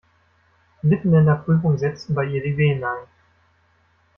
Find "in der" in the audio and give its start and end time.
1.13-1.35